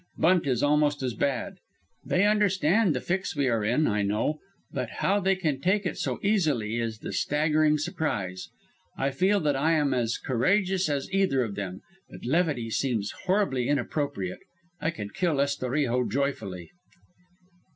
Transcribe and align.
Bunt 0.17 0.47
is 0.47 0.63
almost 0.63 1.03
as 1.03 1.13
bad. 1.13 1.57
They 2.03 2.25
understand 2.25 2.95
the 2.95 3.01
fix 3.01 3.35
we 3.35 3.47
are 3.49 3.63
in, 3.63 3.85
I 3.85 4.01
know, 4.01 4.39
but 4.71 4.89
how 5.05 5.19
they 5.19 5.35
can 5.35 5.61
take 5.61 5.85
it 5.85 5.95
so 5.95 6.17
easily 6.23 6.77
is 6.79 6.97
the 6.97 7.13
staggering 7.13 7.77
surprise. 7.77 8.49
I 8.97 9.11
feel 9.11 9.39
that 9.41 9.55
I 9.55 9.73
am 9.73 9.93
as 9.93 10.17
courageous 10.17 10.89
as 10.89 11.07
either 11.13 11.43
of 11.43 11.53
them, 11.53 11.81
but 12.09 12.25
levity 12.25 12.71
seems 12.71 13.11
horribly 13.25 13.67
inappropriate. 13.69 14.39
I 14.79 14.89
could 14.89 15.13
kill 15.13 15.35
Estorijo 15.39 16.09
joyfully. 16.09 16.71